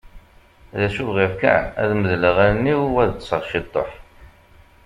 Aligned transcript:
D 0.79 0.81
acu 0.87 1.03
bɣiɣ 1.09 1.31
kan, 1.41 1.63
ad 1.81 1.89
medleɣ 2.01 2.37
allen-iw 2.45 2.81
u 2.91 2.97
ad 3.03 3.11
ṭṭseɣ 3.15 3.41
ciṭuḥ. 3.51 3.91